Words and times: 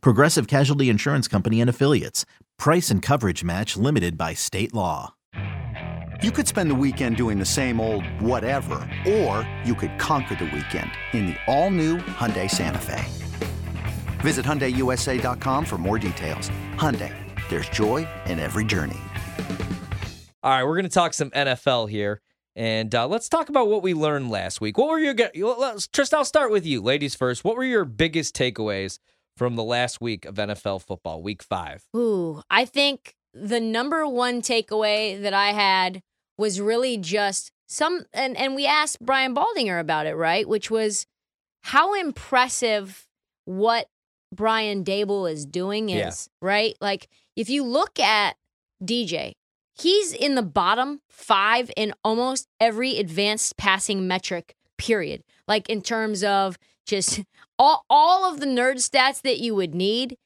Progressive 0.00 0.46
Casualty 0.46 0.88
Insurance 0.88 1.28
Company 1.28 1.60
and 1.60 1.68
Affiliates. 1.70 2.24
Price 2.58 2.90
and 2.90 3.02
coverage 3.02 3.42
match 3.44 3.76
limited 3.76 4.16
by 4.16 4.34
state 4.34 4.72
law. 4.72 5.14
You 6.22 6.30
could 6.30 6.46
spend 6.48 6.70
the 6.70 6.74
weekend 6.74 7.16
doing 7.16 7.38
the 7.38 7.44
same 7.44 7.80
old 7.80 8.06
whatever, 8.20 8.88
or 9.06 9.48
you 9.64 9.74
could 9.74 9.98
conquer 9.98 10.36
the 10.36 10.44
weekend 10.46 10.90
in 11.12 11.26
the 11.26 11.36
all-new 11.46 11.98
Hyundai 11.98 12.50
Santa 12.50 12.78
Fe. 12.78 13.04
Visit 14.20 14.46
HyundaiUSA.com 14.46 15.64
for 15.66 15.76
more 15.76 15.98
details. 15.98 16.50
Hyundai, 16.76 17.12
there's 17.50 17.68
joy 17.68 18.08
in 18.26 18.38
every 18.38 18.64
journey. 18.64 19.00
All 20.42 20.50
right, 20.50 20.64
we're 20.64 20.76
going 20.76 20.84
to 20.84 20.88
talk 20.88 21.14
some 21.14 21.30
NFL 21.30 21.90
here. 21.90 22.20
And 22.56 22.94
uh, 22.94 23.08
let's 23.08 23.28
talk 23.28 23.48
about 23.48 23.68
what 23.68 23.82
we 23.82 23.94
learned 23.94 24.30
last 24.30 24.60
week. 24.60 24.78
What 24.78 24.88
were 24.88 24.98
your 24.98 25.14
let's, 25.58 25.88
Tristan? 25.88 26.18
I'll 26.18 26.24
start 26.24 26.50
with 26.50 26.64
you, 26.64 26.80
ladies 26.80 27.14
first. 27.14 27.44
What 27.44 27.56
were 27.56 27.64
your 27.64 27.84
biggest 27.84 28.36
takeaways 28.36 28.98
from 29.36 29.56
the 29.56 29.64
last 29.64 30.00
week 30.00 30.24
of 30.24 30.34
NFL 30.36 30.82
football, 30.82 31.22
Week 31.22 31.42
Five? 31.42 31.84
Ooh, 31.96 32.42
I 32.50 32.64
think 32.64 33.14
the 33.32 33.60
number 33.60 34.06
one 34.06 34.42
takeaway 34.42 35.20
that 35.20 35.34
I 35.34 35.52
had 35.52 36.02
was 36.38 36.60
really 36.60 36.96
just 36.96 37.50
some, 37.66 38.04
and 38.12 38.36
and 38.36 38.54
we 38.54 38.66
asked 38.66 39.00
Brian 39.00 39.34
Baldinger 39.34 39.80
about 39.80 40.06
it, 40.06 40.14
right? 40.14 40.48
Which 40.48 40.70
was 40.70 41.06
how 41.62 41.94
impressive 41.94 43.06
what 43.44 43.88
Brian 44.34 44.84
Daboll 44.84 45.30
is 45.30 45.46
doing 45.46 45.90
is, 45.90 46.28
yeah. 46.30 46.46
right? 46.46 46.76
Like 46.80 47.08
if 47.36 47.48
you 47.48 47.64
look 47.64 47.98
at 47.98 48.36
DJ, 48.82 49.34
He's 49.76 50.12
in 50.12 50.36
the 50.36 50.42
bottom 50.42 51.00
five 51.08 51.70
in 51.76 51.92
almost 52.04 52.48
every 52.60 52.98
advanced 52.98 53.56
passing 53.56 54.06
metric, 54.06 54.54
period. 54.78 55.24
Like 55.48 55.68
in 55.68 55.82
terms 55.82 56.22
of 56.22 56.56
just 56.86 57.22
all, 57.58 57.84
all 57.88 58.30
of 58.30 58.40
the 58.40 58.46
nerd 58.46 58.76
stats 58.76 59.22
that 59.22 59.40
you 59.40 59.54
would 59.54 59.74
need. 59.74 60.16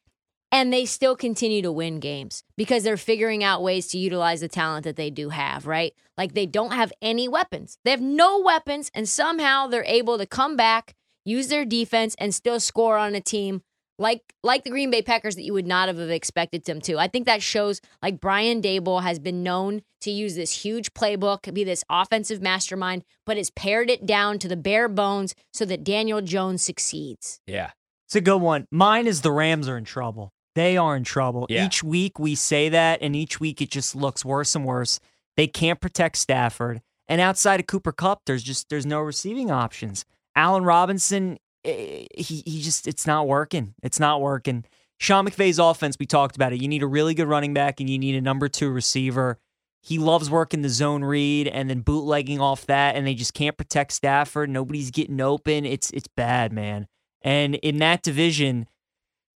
And 0.51 0.73
they 0.73 0.87
still 0.87 1.15
continue 1.15 1.61
to 1.61 1.71
win 1.71 2.01
games 2.01 2.43
because 2.57 2.83
they're 2.83 2.97
figuring 2.97 3.45
out 3.45 3.63
ways 3.63 3.87
to 3.89 3.99
utilize 3.99 4.41
the 4.41 4.49
talent 4.49 4.85
that 4.85 4.97
they 4.97 5.11
do 5.11 5.29
have, 5.29 5.67
right? 5.67 5.93
Like 6.17 6.33
they 6.33 6.47
don't 6.47 6.73
have 6.73 6.91
any 7.03 7.29
weapons. 7.29 7.77
They 7.85 7.91
have 7.91 8.01
no 8.01 8.41
weapons, 8.41 8.91
and 8.95 9.07
somehow 9.07 9.67
they're 9.67 9.85
able 9.85 10.17
to 10.17 10.25
come 10.25 10.57
back, 10.57 10.95
use 11.23 11.49
their 11.49 11.67
defense, 11.67 12.17
and 12.19 12.35
still 12.35 12.61
score 12.61 12.97
on 12.97 13.15
a 13.15 13.21
team 13.21 13.61
like 13.99 14.23
like 14.43 14.65
the 14.65 14.71
Green 14.71 14.91
Bay 14.91 15.03
Packers 15.03 15.37
that 15.37 15.43
you 15.43 15.53
would 15.53 15.67
not 15.67 15.89
have 15.89 15.99
expected 15.99 16.65
them 16.65 16.81
to. 16.83 16.99
I 16.99 17.09
think 17.09 17.27
that 17.27 17.43
shows 17.43 17.81
like 18.03 18.21
Brian 18.21 18.63
Daboll 18.63 19.03
has 19.03 19.19
been 19.19 19.43
known 19.43 19.83
to 20.03 20.11
use 20.11 20.37
this 20.37 20.63
huge 20.63 20.95
playbook, 20.95 21.53
be 21.53 21.65
this 21.65 21.85
offensive 21.91 22.41
mastermind, 22.41 23.05
but 23.27 23.37
has 23.37 23.51
pared 23.51 23.91
it 23.91 24.07
down 24.07 24.39
to 24.39 24.49
the 24.49 24.57
bare 24.57 24.89
bones 24.89 25.35
so 25.53 25.65
that 25.65 25.85
Daniel 25.85 26.21
Jones 26.21 26.63
succeeds. 26.63 27.41
Yeah. 27.47 27.73
It's 28.07 28.17
a 28.17 28.21
good 28.21 28.41
one. 28.41 28.67
Mine 28.71 29.07
is 29.07 29.21
the 29.21 29.33
Rams 29.33 29.69
are 29.69 29.77
in 29.77 29.85
trouble. 29.85 30.33
They 30.55 30.77
are 30.77 30.97
in 30.97 31.05
trouble. 31.05 31.47
Yeah. 31.51 31.67
Each 31.67 31.83
week 31.83 32.19
we 32.19 32.35
say 32.35 32.69
that, 32.71 33.03
and 33.03 33.15
each 33.15 33.39
week 33.39 33.61
it 33.61 33.71
just 33.71 33.95
looks 33.95 34.25
worse 34.25 34.55
and 34.55 34.65
worse. 34.65 34.99
They 35.37 35.47
can't 35.47 35.81
protect 35.81 36.17
Stafford. 36.17 36.81
And 37.07 37.21
outside 37.21 37.61
of 37.61 37.67
Cooper 37.67 37.93
Kupp, 37.93 38.23
there's 38.27 38.43
just 38.43 38.69
there's 38.69 38.87
no 38.87 39.01
receiving 39.01 39.51
options. 39.51 40.05
Allen 40.35 40.65
Robinson 40.65 41.39
Eh, 41.69 42.07
he 42.17 42.43
he 42.47 42.63
just 42.63 42.87
it's 42.87 43.07
not 43.07 43.27
working. 43.27 43.75
It's 43.83 44.01
not 44.01 44.21
working. 44.21 44.65
Sean 44.99 45.27
McVay's 45.27 45.59
offense, 45.59 45.97
we 45.99 46.07
talked 46.07 46.35
about 46.35 46.53
it. 46.53 46.61
You 46.61 46.69
need 46.69 46.83
a 46.83 46.87
really 46.87 47.15
good 47.15 47.29
running 47.29 47.55
back 47.55 47.79
and 47.79 47.89
you 47.89 47.99
need 47.99 48.17
a 48.17 48.21
number 48.21 48.49
two 48.49 48.71
receiver. 48.71 49.39
He 49.81 49.99
loves 49.99 50.29
working 50.29 50.63
the 50.63 50.69
zone 50.69 51.05
read 51.05 51.47
and 51.47 51.71
then 51.71 51.81
bootlegging 51.81 52.41
off 52.41 52.67
that, 52.67 52.97
and 52.97 53.07
they 53.07 53.15
just 53.15 53.33
can't 53.33 53.57
protect 53.57 53.93
Stafford. 53.93 54.51
Nobody's 54.51 54.91
getting 54.91 55.21
open. 55.21 55.65
It's 55.65 55.91
it's 55.91 56.09
bad, 56.09 56.53
man. 56.53 56.89
And 57.23 57.57
in 57.57 57.79
that 57.79 58.03
division, 58.03 58.67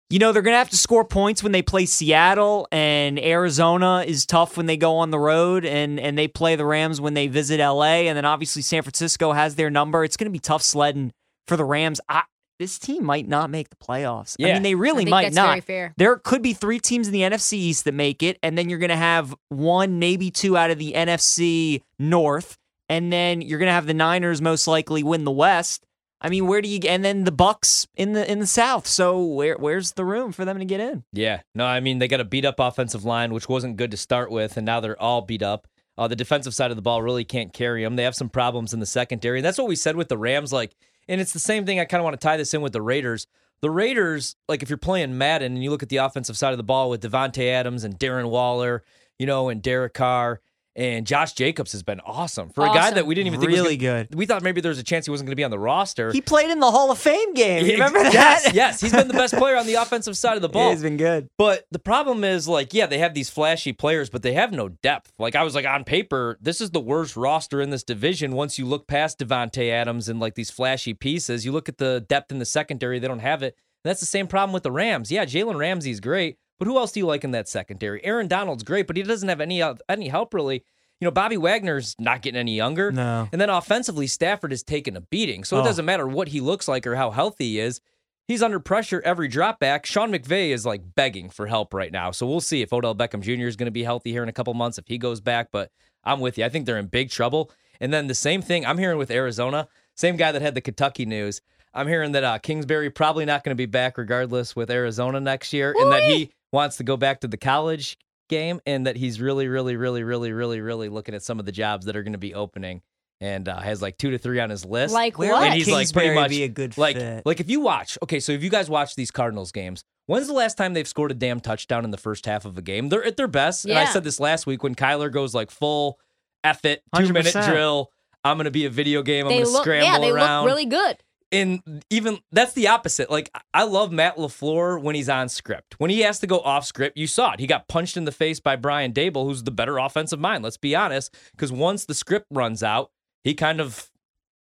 you 0.08 0.18
know, 0.18 0.32
they're 0.32 0.42
to 0.42 0.52
have 0.52 0.70
to 0.70 0.76
score 0.76 1.04
points 1.04 1.42
when 1.42 1.52
they 1.52 1.62
play 1.62 1.86
Seattle, 1.86 2.66
and 2.72 3.18
Arizona 3.18 4.02
is 4.06 4.26
tough 4.26 4.56
when 4.56 4.66
they 4.66 4.76
go 4.76 4.96
on 4.96 5.10
the 5.10 5.20
road, 5.20 5.64
and, 5.64 6.00
and 6.00 6.18
they 6.18 6.26
play 6.26 6.56
the 6.56 6.64
Rams 6.64 7.00
when 7.00 7.14
they 7.14 7.28
visit 7.28 7.60
LA. 7.60 8.02
And 8.08 8.16
then 8.16 8.24
obviously 8.24 8.62
San 8.62 8.82
Francisco 8.82 9.32
has 9.32 9.54
their 9.54 9.70
number. 9.70 10.02
It's 10.02 10.16
to 10.16 10.30
be 10.30 10.40
tough 10.40 10.62
sledding 10.62 11.12
for 11.46 11.56
the 11.56 11.64
Rams. 11.64 12.00
I, 12.08 12.22
this 12.60 12.78
team 12.78 13.04
might 13.04 13.26
not 13.26 13.48
make 13.48 13.70
the 13.70 13.76
playoffs. 13.76 14.36
Yeah. 14.38 14.48
I 14.48 14.52
mean, 14.52 14.62
they 14.62 14.74
really 14.74 15.06
might 15.06 15.32
not. 15.32 15.66
There 15.96 16.16
could 16.16 16.42
be 16.42 16.52
three 16.52 16.78
teams 16.78 17.06
in 17.06 17.12
the 17.12 17.22
NFC 17.22 17.54
East 17.54 17.84
that 17.84 17.94
make 17.94 18.22
it, 18.22 18.38
and 18.42 18.56
then 18.56 18.68
you're 18.68 18.78
going 18.78 18.90
to 18.90 18.96
have 18.96 19.34
one, 19.48 19.98
maybe 19.98 20.30
two 20.30 20.58
out 20.58 20.70
of 20.70 20.78
the 20.78 20.92
NFC 20.92 21.80
North, 21.98 22.58
and 22.90 23.10
then 23.10 23.40
you're 23.40 23.58
going 23.58 23.68
to 23.68 23.72
have 23.72 23.86
the 23.86 23.94
Niners 23.94 24.42
most 24.42 24.66
likely 24.66 25.02
win 25.02 25.24
the 25.24 25.30
West. 25.30 25.86
I 26.20 26.28
mean, 26.28 26.46
where 26.46 26.60
do 26.60 26.68
you 26.68 26.80
and 26.86 27.02
then 27.02 27.24
the 27.24 27.32
Bucks 27.32 27.88
in 27.96 28.12
the 28.12 28.30
in 28.30 28.40
the 28.40 28.46
South? 28.46 28.86
So 28.86 29.24
where 29.24 29.56
where's 29.56 29.92
the 29.92 30.04
room 30.04 30.32
for 30.32 30.44
them 30.44 30.58
to 30.58 30.66
get 30.66 30.80
in? 30.80 31.02
Yeah, 31.12 31.40
no, 31.54 31.64
I 31.64 31.80
mean 31.80 31.98
they 31.98 32.08
got 32.08 32.20
a 32.20 32.24
beat 32.24 32.44
up 32.44 32.60
offensive 32.60 33.04
line, 33.04 33.32
which 33.32 33.48
wasn't 33.48 33.78
good 33.78 33.90
to 33.92 33.96
start 33.96 34.30
with, 34.30 34.58
and 34.58 34.66
now 34.66 34.80
they're 34.80 35.00
all 35.00 35.22
beat 35.22 35.42
up. 35.42 35.66
Uh, 35.96 36.08
the 36.08 36.16
defensive 36.16 36.54
side 36.54 36.70
of 36.70 36.76
the 36.76 36.82
ball 36.82 37.02
really 37.02 37.24
can't 37.24 37.54
carry 37.54 37.82
them. 37.82 37.96
They 37.96 38.04
have 38.04 38.14
some 38.14 38.28
problems 38.28 38.74
in 38.74 38.80
the 38.80 38.86
secondary, 38.86 39.38
and 39.38 39.44
that's 39.44 39.56
what 39.56 39.66
we 39.66 39.76
said 39.76 39.96
with 39.96 40.08
the 40.08 40.18
Rams. 40.18 40.52
Like 40.52 40.76
and 41.10 41.20
it's 41.20 41.32
the 41.32 41.40
same 41.40 41.66
thing. 41.66 41.80
I 41.80 41.84
kind 41.84 42.00
of 42.00 42.04
want 42.04 42.18
to 42.18 42.24
tie 42.24 42.36
this 42.36 42.54
in 42.54 42.62
with 42.62 42.72
the 42.72 42.80
Raiders. 42.80 43.26
The 43.62 43.70
Raiders, 43.70 44.36
like 44.48 44.62
if 44.62 44.70
you're 44.70 44.78
playing 44.78 45.18
Madden 45.18 45.54
and 45.54 45.62
you 45.62 45.70
look 45.70 45.82
at 45.82 45.88
the 45.88 45.96
offensive 45.96 46.38
side 46.38 46.52
of 46.52 46.56
the 46.56 46.62
ball 46.62 46.88
with 46.88 47.02
Davante 47.02 47.50
Adams 47.50 47.82
and 47.82 47.98
Darren 47.98 48.30
Waller, 48.30 48.84
you 49.18 49.26
know, 49.26 49.48
and 49.48 49.60
Derek 49.60 49.92
Carr, 49.92 50.40
and 50.76 51.06
Josh 51.06 51.32
Jacobs 51.32 51.72
has 51.72 51.82
been 51.82 52.00
awesome 52.00 52.50
for 52.50 52.62
awesome. 52.62 52.76
a 52.76 52.78
guy 52.78 52.90
that 52.92 53.06
we 53.06 53.14
didn't 53.14 53.28
even 53.28 53.40
think 53.40 53.52
really 53.52 53.76
gonna, 53.76 54.04
good. 54.04 54.14
We 54.14 54.26
thought 54.26 54.42
maybe 54.42 54.60
there 54.60 54.70
was 54.70 54.78
a 54.78 54.84
chance 54.84 55.06
he 55.06 55.10
wasn't 55.10 55.26
going 55.26 55.32
to 55.32 55.36
be 55.36 55.44
on 55.44 55.50
the 55.50 55.58
roster. 55.58 56.12
He 56.12 56.20
played 56.20 56.50
in 56.50 56.60
the 56.60 56.70
Hall 56.70 56.90
of 56.90 56.98
Fame 56.98 57.34
game. 57.34 57.66
You 57.66 57.72
remember 57.72 58.02
that? 58.02 58.12
Yes, 58.12 58.54
yes. 58.54 58.80
He's 58.80 58.92
been 58.92 59.08
the 59.08 59.14
best 59.14 59.34
player 59.34 59.56
on 59.56 59.66
the 59.66 59.74
offensive 59.82 60.16
side 60.16 60.36
of 60.36 60.42
the 60.42 60.48
ball. 60.48 60.66
Yeah, 60.66 60.70
he's 60.70 60.82
been 60.82 60.96
good. 60.96 61.28
But 61.36 61.66
the 61.70 61.78
problem 61.78 62.24
is, 62.24 62.46
like, 62.46 62.72
yeah, 62.72 62.86
they 62.86 62.98
have 62.98 63.14
these 63.14 63.30
flashy 63.30 63.72
players, 63.72 64.10
but 64.10 64.22
they 64.22 64.32
have 64.34 64.52
no 64.52 64.68
depth. 64.68 65.12
Like 65.18 65.34
I 65.34 65.42
was 65.42 65.54
like 65.54 65.66
on 65.66 65.84
paper, 65.84 66.38
this 66.40 66.60
is 66.60 66.70
the 66.70 66.80
worst 66.80 67.16
roster 67.16 67.60
in 67.60 67.70
this 67.70 67.82
division. 67.82 68.32
Once 68.32 68.58
you 68.58 68.66
look 68.66 68.86
past 68.86 69.18
Davante 69.18 69.70
Adams 69.70 70.08
and 70.08 70.20
like 70.20 70.34
these 70.34 70.50
flashy 70.50 70.94
pieces, 70.94 71.44
you 71.44 71.52
look 71.52 71.68
at 71.68 71.78
the 71.78 72.04
depth 72.08 72.30
in 72.30 72.38
the 72.38 72.44
secondary. 72.44 72.98
They 72.98 73.08
don't 73.08 73.18
have 73.18 73.42
it. 73.42 73.56
And 73.82 73.90
that's 73.90 74.00
the 74.00 74.06
same 74.06 74.26
problem 74.26 74.52
with 74.52 74.62
the 74.62 74.72
Rams. 74.72 75.10
Yeah, 75.10 75.24
Jalen 75.24 75.58
Ramsey's 75.58 76.00
great, 76.00 76.38
but 76.60 76.68
who 76.68 76.78
else 76.78 76.92
do 76.92 77.00
you 77.00 77.06
like 77.06 77.24
in 77.24 77.32
that 77.32 77.48
secondary? 77.48 78.04
Aaron 78.04 78.28
Donald's 78.28 78.62
great, 78.62 78.86
but 78.86 78.96
he 78.96 79.02
doesn't 79.02 79.28
have 79.28 79.40
any 79.40 79.60
any 79.88 80.08
help 80.08 80.32
really 80.32 80.62
you 81.00 81.06
know, 81.06 81.10
Bobby 81.10 81.38
Wagner's 81.38 81.96
not 81.98 82.20
getting 82.20 82.38
any 82.38 82.54
younger. 82.54 82.92
No. 82.92 83.26
And 83.32 83.40
then 83.40 83.48
offensively, 83.48 84.06
Stafford 84.06 84.50
has 84.50 84.62
taken 84.62 84.96
a 84.96 85.00
beating. 85.00 85.44
So 85.44 85.56
oh. 85.56 85.60
it 85.60 85.64
doesn't 85.64 85.86
matter 85.86 86.06
what 86.06 86.28
he 86.28 86.40
looks 86.40 86.68
like 86.68 86.86
or 86.86 86.94
how 86.94 87.10
healthy 87.10 87.44
he 87.44 87.60
is. 87.60 87.80
He's 88.28 88.42
under 88.42 88.60
pressure 88.60 89.02
every 89.04 89.26
drop 89.26 89.58
back. 89.58 89.86
Sean 89.86 90.12
McVay 90.12 90.50
is 90.50 90.66
like 90.66 90.82
begging 90.94 91.30
for 91.30 91.46
help 91.46 91.72
right 91.72 91.90
now. 91.90 92.10
So 92.10 92.26
we'll 92.26 92.40
see 92.40 92.60
if 92.62 92.72
Odell 92.72 92.94
Beckham 92.94 93.22
Jr. 93.22 93.46
is 93.46 93.56
going 93.56 93.66
to 93.66 93.72
be 93.72 93.82
healthy 93.82 94.12
here 94.12 94.22
in 94.22 94.28
a 94.28 94.32
couple 94.32 94.52
months, 94.54 94.78
if 94.78 94.86
he 94.86 94.98
goes 94.98 95.20
back. 95.20 95.48
But 95.50 95.70
I'm 96.04 96.20
with 96.20 96.36
you. 96.36 96.44
I 96.44 96.50
think 96.50 96.66
they're 96.66 96.78
in 96.78 96.86
big 96.86 97.10
trouble. 97.10 97.50
And 97.80 97.92
then 97.92 98.06
the 98.06 98.14
same 98.14 98.42
thing 98.42 98.66
I'm 98.66 98.78
hearing 98.78 98.98
with 98.98 99.10
Arizona, 99.10 99.68
same 99.96 100.16
guy 100.16 100.32
that 100.32 100.42
had 100.42 100.54
the 100.54 100.60
Kentucky 100.60 101.06
news. 101.06 101.40
I'm 101.72 101.88
hearing 101.88 102.12
that 102.12 102.24
uh, 102.24 102.38
Kingsbury 102.38 102.90
probably 102.90 103.24
not 103.24 103.42
going 103.42 103.52
to 103.52 103.60
be 103.60 103.66
back 103.66 103.96
regardless 103.96 104.54
with 104.54 104.70
Arizona 104.70 105.18
next 105.18 105.52
year, 105.52 105.74
and 105.76 105.92
that 105.92 106.02
he 106.02 106.30
wants 106.52 106.76
to 106.78 106.84
go 106.84 106.96
back 106.96 107.20
to 107.20 107.28
the 107.28 107.36
college 107.36 107.96
game 108.28 108.60
and 108.66 108.86
that 108.86 108.96
he's 108.96 109.20
really, 109.20 109.48
really, 109.48 109.76
really, 109.76 110.02
really, 110.02 110.32
really, 110.32 110.60
really 110.60 110.88
looking 110.88 111.14
at 111.14 111.22
some 111.22 111.38
of 111.38 111.46
the 111.46 111.52
jobs 111.52 111.86
that 111.86 111.96
are 111.96 112.02
going 112.02 112.12
to 112.12 112.18
be 112.18 112.34
opening 112.34 112.82
and 113.20 113.48
uh, 113.48 113.60
has 113.60 113.82
like 113.82 113.98
two 113.98 114.10
to 114.10 114.18
three 114.18 114.40
on 114.40 114.48
his 114.48 114.64
list. 114.64 114.94
Like 114.94 115.18
Where 115.18 115.32
what? 115.32 115.44
And 115.44 115.54
he's 115.54 115.68
like 115.68 115.92
pretty 115.92 116.14
much 116.14 116.30
be 116.30 116.44
a 116.44 116.48
good 116.48 116.78
like 116.78 116.96
fit. 116.96 117.26
like 117.26 117.40
if 117.40 117.50
you 117.50 117.60
watch. 117.60 117.98
Okay, 118.02 118.20
so 118.20 118.32
if 118.32 118.42
you 118.42 118.48
guys 118.48 118.70
watch 118.70 118.94
these 118.94 119.10
Cardinals 119.10 119.52
games, 119.52 119.84
when's 120.06 120.26
the 120.26 120.32
last 120.32 120.56
time 120.56 120.72
they've 120.72 120.88
scored 120.88 121.10
a 121.10 121.14
damn 121.14 121.40
touchdown 121.40 121.84
in 121.84 121.90
the 121.90 121.98
first 121.98 122.24
half 122.24 122.44
of 122.44 122.56
a 122.56 122.62
game? 122.62 122.88
They're 122.88 123.04
at 123.04 123.16
their 123.16 123.28
best. 123.28 123.66
Yeah. 123.66 123.78
And 123.78 123.88
I 123.88 123.92
said 123.92 124.04
this 124.04 124.18
last 124.20 124.46
week 124.46 124.62
when 124.62 124.74
Kyler 124.74 125.12
goes 125.12 125.34
like 125.34 125.50
full 125.50 125.98
F 126.42 126.64
it, 126.64 126.82
two 126.96 127.12
minute 127.12 127.34
drill. 127.44 127.90
I'm 128.24 128.36
gonna 128.36 128.50
be 128.50 128.64
a 128.66 128.70
video 128.70 129.02
game. 129.02 129.26
I'm 129.26 129.32
they 129.32 129.38
gonna 129.38 129.50
look, 129.50 129.62
scramble 129.62 129.86
yeah, 129.86 129.98
they 129.98 130.10
around. 130.10 130.44
look 130.44 130.52
really 130.52 130.66
good 130.66 130.96
and 131.32 131.84
even 131.90 132.18
that's 132.32 132.52
the 132.52 132.68
opposite. 132.68 133.10
Like 133.10 133.30
I 133.54 133.64
love 133.64 133.92
Matt 133.92 134.16
LaFleur 134.16 134.80
when 134.80 134.94
he's 134.94 135.08
on 135.08 135.28
script. 135.28 135.74
When 135.78 135.90
he 135.90 136.00
has 136.00 136.18
to 136.20 136.26
go 136.26 136.40
off 136.40 136.64
script, 136.64 136.96
you 136.96 137.06
saw 137.06 137.32
it. 137.32 137.40
He 137.40 137.46
got 137.46 137.68
punched 137.68 137.96
in 137.96 138.04
the 138.04 138.12
face 138.12 138.40
by 138.40 138.56
Brian 138.56 138.92
Daboll, 138.92 139.24
who's 139.24 139.44
the 139.44 139.50
better 139.50 139.78
offensive 139.78 140.20
mind. 140.20 140.44
Let's 140.44 140.56
be 140.56 140.74
honest, 140.74 141.14
because 141.32 141.52
once 141.52 141.84
the 141.84 141.94
script 141.94 142.26
runs 142.30 142.62
out, 142.62 142.90
he 143.22 143.34
kind 143.34 143.60
of 143.60 143.90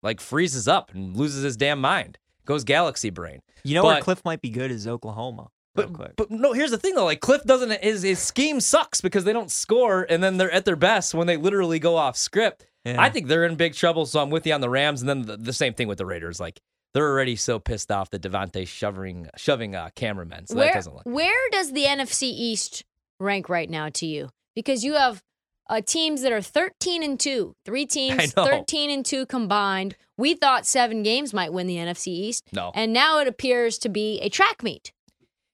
like 0.02 0.20
freezes 0.20 0.68
up 0.68 0.94
and 0.94 1.16
loses 1.16 1.44
his 1.44 1.58
damn 1.58 1.82
mind. 1.82 2.18
Goes 2.46 2.64
galaxy 2.64 3.10
brain. 3.10 3.42
You 3.64 3.76
know 3.76 3.84
but, 3.84 3.88
where 3.88 4.02
Cliff 4.02 4.26
might 4.26 4.42
be 4.42 4.50
good 4.50 4.72
is 4.72 4.88
Oklahoma. 4.88 5.50
But, 5.76 6.18
but 6.18 6.32
no, 6.32 6.52
here's 6.52 6.72
the 6.72 6.78
thing 6.78 6.96
though. 6.96 7.06
Like 7.06 7.22
Cliff 7.22 7.44
doesn't 7.44 7.84
his 7.84 8.02
his 8.02 8.20
scheme 8.20 8.60
sucks 8.60 9.02
because 9.02 9.24
they 9.24 9.34
don't 9.34 9.52
score 9.52 10.06
and 10.10 10.22
then 10.22 10.38
they're 10.38 10.52
at 10.52 10.66
their 10.66 10.76
best 10.76 11.14
when 11.14 11.28
they 11.28 11.38
literally 11.38 11.80
go 11.80 11.96
off 11.96 12.18
script. 12.18 12.66
Yeah. 12.86 13.02
I 13.02 13.10
think 13.10 13.28
they're 13.28 13.46
in 13.46 13.56
big 13.56 13.76
trouble. 13.76 14.06
So 14.06 14.22
I'm 14.22 14.30
with 14.30 14.48
you 14.48 14.54
on 14.54 14.62
the 14.62 14.70
Rams, 14.70 15.02
and 15.02 15.10
then 15.10 15.22
the, 15.24 15.38
the 15.38 15.54
same 15.54 15.74
thing 15.74 15.88
with 15.88 15.98
the 15.98 16.06
Raiders. 16.06 16.40
Like 16.40 16.60
they're 16.94 17.08
already 17.10 17.36
so 17.36 17.60
pissed 17.60 17.92
off 17.92 18.10
that 18.12 18.22
Davante 18.22 18.68
shoving 18.68 19.28
shoving 19.36 19.76
uh, 19.76 19.90
cameramen. 19.96 20.48
So 20.48 20.56
that 20.56 20.60
where 20.60 20.74
doesn't 20.74 20.94
look. 20.94 21.04
where 21.06 21.50
does 21.52 21.72
the 21.72 21.84
NFC 21.84 22.24
East 22.24 22.84
rank 23.20 23.50
right 23.50 23.70
now 23.70 23.90
to 23.90 24.06
you? 24.06 24.30
Because 24.56 24.84
you 24.84 24.94
have 24.94 25.22
uh, 25.70 25.82
teams 25.82 26.24
that 26.24 26.32
are 26.32 26.42
13 26.42 27.04
and 27.04 27.20
2, 27.20 27.56
three 27.66 27.86
teams 27.86 28.34
13 28.34 28.90
and 28.90 29.06
2 29.06 29.26
combined. 29.26 29.96
We 30.18 30.34
thought 30.34 30.66
7 30.66 31.04
games 31.04 31.34
might 31.34 31.54
win 31.54 31.68
the 31.68 31.78
NFC 31.78 32.08
East. 32.08 32.44
No. 32.52 32.72
And 32.74 32.92
now 32.92 33.20
it 33.20 33.28
appears 33.28 33.78
to 33.80 33.90
be 33.90 34.20
a 34.22 34.30
track 34.30 34.64
meet. 34.64 34.92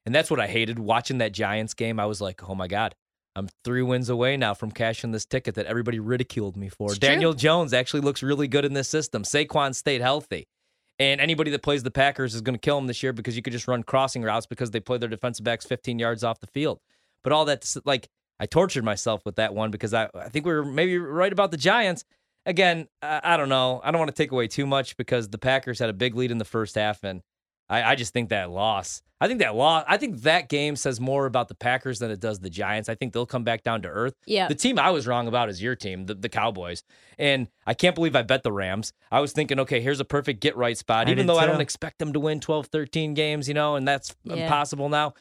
And 0.06 0.14
that's 0.14 0.32
what 0.32 0.40
I 0.40 0.48
hated 0.48 0.80
watching 0.80 1.18
that 1.18 1.34
Giants 1.34 1.74
game. 1.74 2.00
I 2.00 2.06
was 2.06 2.22
like, 2.22 2.48
oh 2.48 2.56
my 2.56 2.68
God, 2.68 2.96
I'm 3.36 3.50
three 3.64 3.82
wins 3.82 4.10
away 4.10 4.38
now 4.38 4.54
from 4.54 4.72
cashing 4.72 5.12
this 5.12 5.26
ticket 5.26 5.56
that 5.56 5.66
everybody 5.66 6.00
ridiculed 6.00 6.56
me 6.56 6.70
for. 6.70 6.90
It's 6.90 7.00
true. 7.00 7.10
Daniel 7.10 7.34
Jones 7.34 7.74
actually 7.74 8.02
looks 8.02 8.24
really 8.24 8.48
good 8.48 8.66
in 8.66 8.74
this 8.74 8.88
system. 8.88 9.24
Saquon 9.24 9.76
stayed 9.76 10.02
healthy. 10.02 10.48
And 10.98 11.20
anybody 11.20 11.52
that 11.52 11.62
plays 11.62 11.84
the 11.84 11.92
Packers 11.92 12.36
is 12.36 12.42
going 12.42 12.56
to 12.56 12.60
kill 12.60 12.78
them 12.78 12.88
this 12.88 13.04
year 13.04 13.12
because 13.12 13.36
you 13.36 13.42
could 13.42 13.54
just 13.54 13.68
run 13.68 13.84
crossing 13.84 14.24
routes 14.24 14.46
because 14.46 14.72
they 14.72 14.80
play 14.80 14.98
their 14.98 15.10
defensive 15.10 15.44
backs 15.44 15.66
15 15.66 16.00
yards 16.00 16.24
off 16.24 16.40
the 16.40 16.48
field. 16.48 16.80
But 17.24 17.34
all 17.34 17.44
that's 17.46 17.78
like, 17.86 18.08
I 18.40 18.46
tortured 18.46 18.84
myself 18.84 19.26
with 19.26 19.36
that 19.36 19.54
one 19.54 19.72
because 19.72 19.94
I, 19.94 20.10
I 20.16 20.30
think 20.30 20.46
we 20.46 20.54
were 20.54 20.64
maybe 20.64 20.98
right 20.98 21.32
about 21.32 21.52
the 21.52 21.58
Giants. 21.58 22.06
Again, 22.46 22.88
I, 23.02 23.22
I 23.24 23.38
don't 23.38 23.50
know. 23.50 23.82
I 23.84 23.92
don't 23.92 24.00
want 24.00 24.16
to 24.16 24.16
take 24.16 24.32
away 24.32 24.48
too 24.48 24.66
much 24.66 24.96
because 24.98 25.30
the 25.30 25.38
Packers 25.38 25.80
had 25.80 25.90
a 25.90 25.94
big 25.94 26.16
lead 26.16 26.32
in 26.32 26.38
the 26.38 26.46
first 26.46 26.76
half, 26.76 27.04
and 27.04 27.22
I, 27.70 27.84
I 27.84 27.96
just 27.96 28.14
think 28.14 28.30
that 28.30 28.50
loss. 28.52 29.02
I 29.20 29.28
think 29.28 29.40
that 29.40 29.56
loss. 29.56 29.86
I 29.88 29.98
think 29.98 30.22
that 30.22 30.50
game 30.50 30.76
says 30.76 31.00
more 31.00 31.26
about 31.26 31.48
the 31.48 31.56
Packers 31.56 32.00
than 32.00 32.12
it 32.12 32.20
does 32.20 32.40
the 32.40 32.50
Giants. 32.50 32.90
I 32.90 32.96
think 32.96 33.14
they'll 33.14 33.26
come 33.26 33.44
back 33.44 33.64
down 33.64 33.82
to 33.84 33.88
earth. 33.88 34.14
Yeah. 34.28 34.48
The 34.48 34.56
team 34.56 34.78
I 34.78 34.92
was 34.92 35.08
wrong 35.08 35.28
about 35.28 35.50
is 35.50 35.62
your 35.64 35.76
team, 35.76 36.06
the, 36.06 36.16
the 36.16 36.30
Cowboys. 36.30 36.84
And 37.18 37.48
I 37.66 37.74
can't 37.74 37.96
believe 37.96 38.16
I 38.16 38.24
bet 38.24 38.44
the 38.44 38.52
Rams. 38.52 38.92
I 39.12 39.22
was 39.22 39.32
thinking, 39.32 39.60
okay, 39.62 39.80
here's 39.80 40.00
a 40.02 40.06
perfect 40.06 40.42
get 40.42 40.58
right 40.58 40.78
spot, 40.78 41.08
I 41.08 41.12
even 41.12 41.26
did 41.26 41.30
though 41.34 41.40
I 41.40 41.48
don't 41.48 41.62
expect 41.62 41.98
them 42.00 42.14
to 42.14 42.20
win 42.20 42.40
12, 42.40 42.68
13 42.68 43.14
games, 43.14 43.48
you 43.48 43.54
know, 43.54 43.76
and 43.76 43.88
that's 43.88 44.16
Yeah. 44.26 44.36
impossible 44.36 44.90
now. 44.90 45.14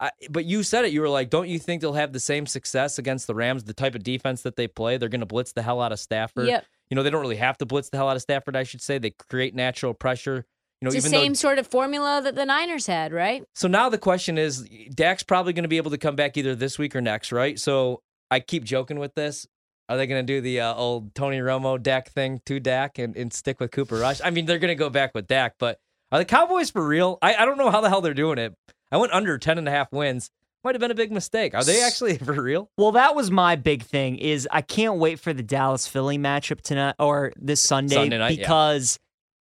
I, 0.00 0.10
but 0.30 0.44
you 0.46 0.64
said 0.64 0.84
it. 0.84 0.92
You 0.92 1.00
were 1.02 1.08
like, 1.08 1.30
don't 1.30 1.48
you 1.48 1.60
think 1.60 1.80
they'll 1.80 1.92
have 1.92 2.12
the 2.12 2.18
same 2.18 2.46
success 2.46 2.98
against 2.98 3.28
the 3.28 3.34
Rams? 3.36 3.62
The 3.64 3.74
type 3.74 3.94
of 3.94 4.02
defense 4.02 4.42
that 4.42 4.56
they 4.56 4.66
play, 4.66 4.96
they're 4.96 5.08
going 5.08 5.20
to 5.20 5.26
blitz 5.26 5.52
the 5.52 5.62
hell 5.62 5.80
out 5.80 5.92
of 5.92 6.00
Stafford. 6.00 6.48
Yep. 6.48 6.64
You 6.90 6.96
know, 6.96 7.04
they 7.04 7.10
don't 7.10 7.20
really 7.20 7.36
have 7.36 7.56
to 7.58 7.66
blitz 7.66 7.90
the 7.90 7.98
hell 7.98 8.08
out 8.08 8.16
of 8.16 8.22
Stafford. 8.22 8.56
I 8.56 8.64
should 8.64 8.82
say 8.82 8.98
they 8.98 9.10
create 9.10 9.54
natural 9.54 9.94
pressure. 9.94 10.44
You 10.82 10.88
know, 10.88 10.94
It's 10.94 11.04
the 11.04 11.10
same 11.10 11.32
though. 11.32 11.36
sort 11.36 11.58
of 11.60 11.68
formula 11.68 12.20
that 12.24 12.34
the 12.34 12.44
Niners 12.44 12.88
had, 12.88 13.12
right? 13.12 13.44
So 13.54 13.68
now 13.68 13.88
the 13.88 13.98
question 13.98 14.36
is, 14.36 14.68
Dak's 14.92 15.22
probably 15.22 15.52
going 15.52 15.62
to 15.62 15.68
be 15.68 15.76
able 15.76 15.92
to 15.92 15.98
come 15.98 16.16
back 16.16 16.36
either 16.36 16.56
this 16.56 16.76
week 16.76 16.96
or 16.96 17.00
next, 17.00 17.30
right? 17.30 17.56
So 17.56 18.02
I 18.32 18.40
keep 18.40 18.64
joking 18.64 18.98
with 18.98 19.14
this. 19.14 19.46
Are 19.88 19.96
they 19.96 20.08
going 20.08 20.26
to 20.26 20.32
do 20.32 20.40
the 20.40 20.60
uh, 20.60 20.74
old 20.74 21.14
Tony 21.14 21.38
Romo 21.38 21.80
Dak 21.80 22.10
thing 22.10 22.40
to 22.46 22.58
Dak 22.58 22.98
and, 22.98 23.16
and 23.16 23.32
stick 23.32 23.60
with 23.60 23.70
Cooper 23.70 23.96
Rush? 23.96 24.20
I 24.24 24.30
mean, 24.30 24.46
they're 24.46 24.58
going 24.58 24.70
to 24.70 24.74
go 24.74 24.90
back 24.90 25.14
with 25.14 25.28
Dak, 25.28 25.54
but 25.56 25.78
are 26.10 26.18
the 26.18 26.24
Cowboys 26.24 26.70
for 26.70 26.84
real? 26.84 27.16
I, 27.22 27.36
I 27.36 27.44
don't 27.44 27.58
know 27.58 27.70
how 27.70 27.80
the 27.80 27.88
hell 27.88 28.00
they're 28.00 28.12
doing 28.12 28.38
it. 28.38 28.52
I 28.90 28.96
went 28.96 29.12
under 29.12 29.38
10 29.38 29.58
and 29.58 29.68
a 29.68 29.70
half 29.70 29.92
wins. 29.92 30.32
Might 30.64 30.74
have 30.74 30.80
been 30.80 30.90
a 30.90 30.96
big 30.96 31.12
mistake. 31.12 31.54
Are 31.54 31.62
they 31.62 31.80
actually 31.80 32.18
for 32.24 32.42
real? 32.42 32.70
Well, 32.76 32.92
that 32.92 33.14
was 33.14 33.30
my 33.30 33.54
big 33.54 33.84
thing. 33.84 34.18
Is 34.18 34.48
I 34.50 34.62
can't 34.62 34.96
wait 34.96 35.20
for 35.20 35.32
the 35.32 35.44
Dallas 35.44 35.86
Philly 35.86 36.18
matchup 36.18 36.60
tonight 36.60 36.96
or 36.98 37.32
this 37.36 37.62
Sunday, 37.62 37.94
Sunday 37.94 38.18
night, 38.18 38.38
yeah. 38.38 38.42
because 38.44 38.98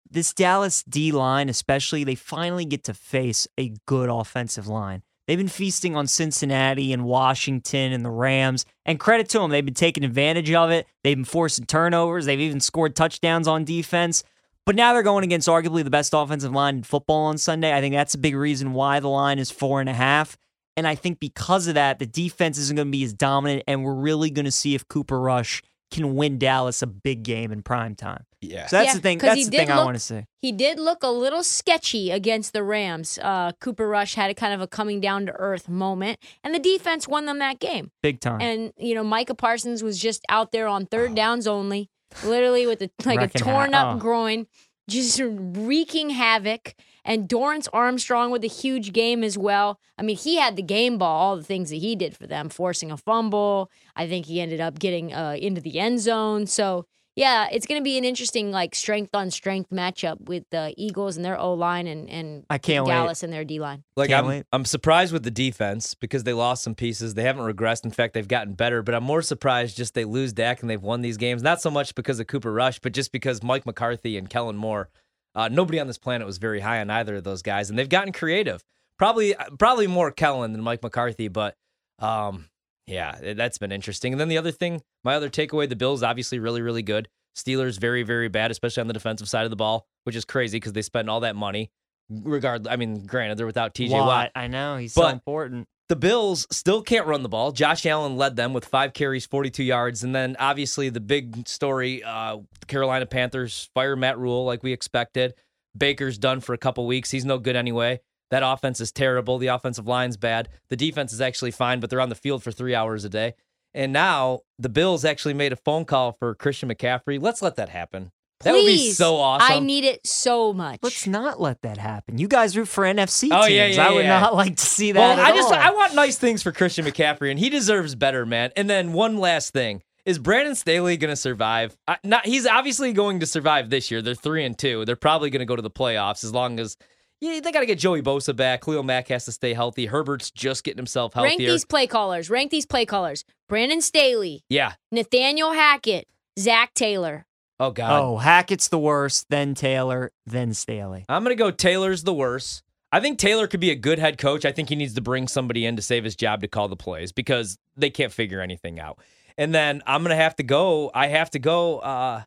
this 0.09 0.33
Dallas 0.33 0.83
D 0.83 1.11
line, 1.11 1.49
especially, 1.49 2.03
they 2.03 2.15
finally 2.15 2.65
get 2.65 2.83
to 2.85 2.93
face 2.93 3.47
a 3.59 3.73
good 3.85 4.09
offensive 4.09 4.67
line. 4.67 5.03
They've 5.27 5.37
been 5.37 5.47
feasting 5.47 5.95
on 5.95 6.07
Cincinnati 6.07 6.91
and 6.91 7.05
Washington 7.05 7.93
and 7.93 8.03
the 8.03 8.09
Rams, 8.09 8.65
and 8.85 8.99
credit 8.99 9.29
to 9.29 9.39
them, 9.39 9.51
they've 9.51 9.63
been 9.63 9.75
taking 9.75 10.03
advantage 10.03 10.51
of 10.51 10.71
it. 10.71 10.87
They've 11.03 11.15
been 11.15 11.25
forcing 11.25 11.67
turnovers. 11.67 12.25
They've 12.25 12.39
even 12.39 12.59
scored 12.59 12.95
touchdowns 12.95 13.47
on 13.47 13.63
defense. 13.63 14.23
But 14.65 14.75
now 14.75 14.93
they're 14.93 15.03
going 15.03 15.23
against 15.23 15.47
arguably 15.47 15.83
the 15.83 15.89
best 15.91 16.13
offensive 16.15 16.51
line 16.51 16.77
in 16.77 16.83
football 16.83 17.25
on 17.25 17.37
Sunday. 17.37 17.75
I 17.75 17.81
think 17.81 17.93
that's 17.93 18.15
a 18.15 18.19
big 18.19 18.35
reason 18.35 18.73
why 18.73 18.99
the 18.99 19.07
line 19.07 19.37
is 19.39 19.51
four 19.51 19.79
and 19.79 19.89
a 19.89 19.93
half. 19.93 20.37
And 20.75 20.87
I 20.87 20.95
think 20.95 21.19
because 21.19 21.67
of 21.67 21.75
that, 21.75 21.99
the 21.99 22.05
defense 22.05 22.57
isn't 22.57 22.75
going 22.75 22.87
to 22.87 22.91
be 22.91 23.03
as 23.03 23.13
dominant, 23.13 23.63
and 23.67 23.83
we're 23.83 23.93
really 23.93 24.29
going 24.29 24.45
to 24.45 24.51
see 24.51 24.75
if 24.75 24.87
Cooper 24.87 25.19
Rush 25.19 25.61
can 25.91 26.15
win 26.15 26.39
Dallas 26.39 26.81
a 26.81 26.87
big 26.87 27.23
game 27.23 27.51
in 27.51 27.61
prime 27.63 27.95
time. 27.95 28.25
Yeah. 28.41 28.67
So 28.67 28.77
that's 28.77 28.87
Yeah, 28.87 28.93
the 28.93 28.99
thing. 29.01 29.19
'cause 29.19 29.33
he 29.35 29.43
That's 29.43 29.45
the 29.49 29.51
did 29.57 29.67
thing 29.67 29.71
I 29.71 29.83
want 29.83 29.95
to 29.95 29.99
see. 29.99 30.23
He 30.41 30.51
did 30.51 30.79
look 30.79 31.03
a 31.03 31.09
little 31.09 31.43
sketchy 31.43 32.09
against 32.11 32.53
the 32.53 32.63
Rams. 32.63 33.19
Uh, 33.21 33.51
Cooper 33.59 33.87
Rush 33.87 34.15
had 34.15 34.31
a 34.31 34.33
kind 34.33 34.53
of 34.53 34.61
a 34.61 34.67
coming 34.67 34.99
down 35.01 35.25
to 35.25 35.33
earth 35.33 35.67
moment, 35.67 36.19
and 36.43 36.55
the 36.55 36.59
defense 36.59 37.07
won 37.07 37.25
them 37.25 37.39
that 37.39 37.59
game. 37.59 37.91
Big 38.01 38.21
time. 38.21 38.39
And 38.41 38.71
you 38.77 38.95
know, 38.95 39.03
Micah 39.03 39.35
Parsons 39.35 39.83
was 39.83 39.99
just 39.99 40.23
out 40.29 40.51
there 40.51 40.67
on 40.67 40.85
third 40.85 41.15
downs 41.15 41.47
only, 41.47 41.89
literally 42.23 42.65
with 42.65 42.81
a, 42.81 42.89
like 43.05 43.21
a 43.21 43.27
torn 43.37 43.73
ha- 43.73 43.89
up 43.91 43.95
oh. 43.95 43.99
groin, 43.99 44.47
just 44.89 45.19
wreaking 45.23 46.11
havoc. 46.11 46.75
And 47.05 47.27
Dorance 47.27 47.67
Armstrong 47.73 48.29
with 48.29 48.43
a 48.43 48.47
huge 48.47 48.93
game 48.93 49.23
as 49.23 49.35
well. 49.37 49.79
I 49.97 50.03
mean, 50.03 50.17
he 50.17 50.35
had 50.35 50.55
the 50.55 50.61
game 50.61 50.97
ball, 50.97 51.21
all 51.29 51.37
the 51.37 51.43
things 51.43 51.71
that 51.71 51.77
he 51.77 51.95
did 51.95 52.15
for 52.15 52.27
them, 52.27 52.49
forcing 52.49 52.91
a 52.91 52.97
fumble. 52.97 53.71
I 53.95 54.07
think 54.07 54.27
he 54.27 54.39
ended 54.39 54.59
up 54.59 54.77
getting 54.77 55.11
uh, 55.13 55.35
into 55.39 55.59
the 55.59 55.79
end 55.79 56.01
zone. 56.01 56.45
So 56.45 56.85
yeah, 57.19 57.49
it's 57.51 57.65
going 57.65 57.81
to 57.81 57.83
be 57.83 57.97
an 57.97 58.05
interesting 58.05 58.49
like 58.49 58.73
strength 58.73 59.13
on 59.13 59.29
strength 59.29 59.71
matchup 59.71 60.21
with 60.29 60.45
the 60.51 60.73
Eagles 60.77 61.17
and 61.17 61.25
their 61.25 61.37
O 61.37 61.53
line 61.53 61.85
and 61.85 62.09
and 62.09 62.45
I 62.49 62.57
can't 62.59 62.85
wait. 62.85 62.93
Dallas 62.93 63.23
and 63.23 63.33
their 63.33 63.43
D 63.43 63.59
line. 63.59 63.83
Like 63.97 64.07
Can't 64.07 64.23
I'm, 64.23 64.29
wait. 64.29 64.45
I'm 64.53 64.63
surprised 64.63 65.11
with 65.11 65.23
the 65.23 65.31
defense 65.31 65.95
because 65.95 66.23
they 66.23 66.31
lost 66.31 66.63
some 66.63 66.75
pieces. 66.75 67.15
They 67.15 67.23
haven't 67.23 67.43
regressed. 67.43 67.83
In 67.83 67.91
fact, 67.91 68.13
they've 68.13 68.25
gotten 68.25 68.53
better. 68.53 68.81
But 68.81 68.95
I'm 68.95 69.03
more 69.03 69.21
surprised 69.21 69.75
just 69.75 69.95
they 69.95 70.05
lose 70.05 70.31
Dak 70.31 70.61
and 70.61 70.69
they've 70.69 70.81
won 70.81 71.01
these 71.01 71.17
games. 71.17 71.43
Not 71.43 71.61
so 71.61 71.69
much 71.69 71.93
because 71.93 72.21
of 72.21 72.27
Cooper 72.27 72.53
Rush, 72.53 72.79
but 72.79 72.93
just 72.93 73.11
because 73.11 73.43
Mike 73.43 73.65
McCarthy 73.65 74.17
and 74.17 74.29
Kellen 74.29 74.55
Moore. 74.55 74.89
Uh, 75.35 75.49
nobody 75.49 75.77
on 75.77 75.87
this 75.87 75.97
planet 75.97 76.25
was 76.25 76.37
very 76.37 76.61
high 76.61 76.79
on 76.79 76.89
either 76.89 77.17
of 77.17 77.25
those 77.25 77.41
guys, 77.41 77.69
and 77.69 77.77
they've 77.77 77.89
gotten 77.89 78.13
creative. 78.13 78.63
Probably, 78.97 79.35
probably 79.59 79.87
more 79.87 80.09
Kellen 80.09 80.53
than 80.53 80.61
Mike 80.61 80.81
McCarthy, 80.81 81.27
but 81.27 81.55
um, 81.99 82.45
yeah, 82.89 83.33
that's 83.33 83.57
been 83.57 83.71
interesting. 83.71 84.13
And 84.13 84.19
then 84.19 84.29
the 84.29 84.37
other 84.37 84.51
thing, 84.51 84.81
my 85.03 85.15
other 85.15 85.29
takeaway: 85.29 85.69
the 85.69 85.75
Bills 85.75 86.03
obviously 86.03 86.39
really, 86.39 86.61
really 86.61 86.81
good. 86.81 87.07
Steelers 87.37 87.79
very, 87.79 88.03
very 88.03 88.27
bad, 88.27 88.51
especially 88.51 88.81
on 88.81 88.87
the 88.87 88.93
defensive 88.93 89.29
side 89.29 89.45
of 89.45 89.49
the 89.51 89.55
ball, 89.55 89.85
which 90.03 90.15
is 90.15 90.25
crazy 90.25 90.57
because 90.57 90.73
they 90.73 90.81
spend 90.81 91.09
all 91.09 91.19
that 91.21 91.35
money. 91.35 91.71
Regardless, 92.09 92.71
I 92.71 92.75
mean, 92.75 93.05
granted, 93.05 93.37
they're 93.37 93.45
without 93.45 93.75
TJ 93.75 93.91
Watt. 93.91 94.07
Watt, 94.07 94.31
I 94.35 94.47
know 94.47 94.77
he's 94.77 94.93
so 94.93 95.07
important. 95.07 95.67
The 95.89 95.95
Bills 95.95 96.45
still 96.51 96.83
can't 96.83 97.07
run 97.07 97.23
the 97.23 97.29
ball. 97.29 97.51
Josh 97.51 97.85
Allen 97.85 98.15
led 98.15 98.35
them 98.35 98.53
with 98.53 98.65
five 98.65 98.93
carries, 98.93 99.25
42 99.25 99.63
yards. 99.63 100.03
And 100.03 100.13
then 100.13 100.35
obviously 100.39 100.89
the 100.89 100.99
big 100.99 101.47
story 101.47 102.03
uh, 102.03 102.37
Carolina 102.67 103.07
Panthers 103.07 103.71
fire 103.73 103.95
Matt 103.95 104.19
Rhule 104.19 104.45
like 104.45 104.61
we 104.61 104.71
expected. 104.71 105.33
Baker's 105.75 106.19
done 106.19 106.41
for 106.41 106.53
a 106.53 106.59
couple 106.59 106.85
weeks. 106.85 107.09
He's 107.09 107.25
no 107.25 107.39
good 107.39 107.55
anyway. 107.55 108.01
That 108.31 108.43
offense 108.43 108.79
is 108.79 108.91
terrible. 108.91 109.37
The 109.37 109.47
offensive 109.47 109.87
line's 109.87 110.17
bad. 110.17 110.49
The 110.69 110.75
defense 110.75 111.13
is 111.13 111.21
actually 111.21 111.51
fine, 111.51 111.79
but 111.79 111.89
they're 111.89 112.01
on 112.01 112.09
the 112.09 112.15
field 112.15 112.43
for 112.43 112.51
three 112.51 112.75
hours 112.75 113.03
a 113.05 113.09
day. 113.09 113.33
And 113.73 113.93
now 113.93 114.41
the 114.57 114.69
Bills 114.69 115.05
actually 115.05 115.33
made 115.33 115.53
a 115.53 115.55
phone 115.55 115.85
call 115.85 116.13
for 116.13 116.33
Christian 116.35 116.69
McCaffrey. 116.69 117.21
Let's 117.21 117.41
let 117.41 117.55
that 117.55 117.69
happen. 117.69 118.11
That 118.43 118.53
would 118.53 118.65
be 118.65 118.91
so 118.91 119.17
awesome. 119.17 119.51
I 119.51 119.59
need 119.59 119.83
it 119.83 120.07
so 120.07 120.53
much. 120.53 120.79
Let's 120.81 121.05
not 121.05 121.41
let 121.41 121.61
that 121.63 121.77
happen. 121.77 122.19
You 122.19 122.29
guys 122.29 122.55
root 122.55 122.69
for 122.69 122.85
NFC 122.85 123.25
oh, 123.25 123.29
teams. 123.29 123.33
Oh, 123.33 123.41
teams. 123.41 123.53
yeah, 123.53 123.65
yeah, 123.67 123.87
I 123.87 123.91
would 123.91 124.05
yeah. 124.05 124.19
not 124.21 124.33
like 124.33 124.55
to 124.55 124.65
see 124.65 124.93
that. 124.93 124.99
Well, 124.99 125.11
at 125.11 125.19
I 125.19 125.35
just 125.35 125.51
all. 125.51 125.59
I 125.59 125.71
want 125.71 125.93
nice 125.93 126.17
things 126.17 126.41
for 126.41 126.53
Christian 126.53 126.85
McCaffrey, 126.85 127.31
and 127.31 127.39
he 127.39 127.49
deserves 127.49 127.95
better, 127.95 128.25
man. 128.25 128.51
And 128.55 128.69
then 128.69 128.93
one 128.93 129.17
last 129.17 129.51
thing: 129.51 129.81
is 130.05 130.19
Brandon 130.19 130.55
Staley 130.55 130.95
going 130.95 131.09
to 131.09 131.17
survive? 131.17 131.77
I, 131.85 131.97
not 132.05 132.25
he's 132.25 132.47
obviously 132.47 132.93
going 132.93 133.19
to 133.19 133.25
survive 133.25 133.69
this 133.69 133.91
year. 133.91 134.01
They're 134.01 134.15
three 134.15 134.45
and 134.45 134.57
two. 134.57 134.85
They're 134.85 134.95
probably 134.95 135.29
going 135.29 135.41
to 135.41 135.45
go 135.45 135.57
to 135.57 135.61
the 135.61 135.71
playoffs 135.71 136.23
as 136.23 136.33
long 136.33 136.59
as. 136.59 136.77
Yeah, 137.21 137.39
they 137.41 137.51
got 137.51 137.59
to 137.59 137.65
get 137.65 137.79
Joey 137.79 138.01
Bosa 138.01 138.35
back. 138.35 138.61
Khalil 138.61 138.83
Mack 138.83 139.09
has 139.09 139.25
to 139.25 139.31
stay 139.31 139.53
healthy. 139.53 139.87
Herbert's 139.87 140.31
just 140.31 140.63
getting 140.63 140.77
himself 140.77 141.13
healthier. 141.13 141.29
Rank 141.29 141.39
these 141.39 141.65
play 141.65 141.85
callers. 141.85 142.29
Rank 142.29 142.51
these 142.51 142.65
play 142.65 142.85
callers. 142.85 143.25
Brandon 143.49 143.81
Staley, 143.81 144.43
yeah. 144.47 144.73
Nathaniel 144.91 145.51
Hackett, 145.51 146.07
Zac 146.37 146.73
Taylor. 146.73 147.25
Oh 147.59 147.71
God. 147.71 148.01
Oh, 148.01 148.17
Hackett's 148.17 148.69
the 148.69 148.79
worst, 148.79 149.25
then 149.29 149.53
Taylor, 149.53 150.11
then 150.25 150.53
Staley. 150.53 151.03
I'm 151.09 151.23
going 151.23 151.35
to 151.35 151.41
go 151.41 151.51
Taylor's 151.51 152.03
the 152.03 152.13
worst. 152.13 152.63
I 152.91 152.99
think 153.01 153.19
Taylor 153.19 153.47
could 153.47 153.59
be 153.59 153.69
a 153.69 153.75
good 153.75 153.99
head 153.99 154.17
coach. 154.17 154.45
I 154.45 154.51
think 154.51 154.69
he 154.69 154.75
needs 154.75 154.93
to 154.93 155.01
bring 155.01 155.27
somebody 155.27 155.65
in 155.65 155.75
to 155.75 155.81
save 155.81 156.03
his 156.03 156.15
job 156.15 156.41
to 156.41 156.47
call 156.47 156.67
the 156.69 156.75
plays 156.75 157.11
because 157.11 157.57
they 157.75 157.89
can't 157.89 158.13
figure 158.13 158.39
anything 158.39 158.79
out. 158.79 158.97
And 159.37 159.53
then 159.53 159.83
I'm 159.85 160.01
going 160.03 160.15
to 160.15 160.21
have 160.21 160.35
to 160.37 160.43
go. 160.43 160.89
I 160.93 161.07
have 161.07 161.29
to 161.31 161.39
go. 161.39 161.79
Uh, 161.79 162.23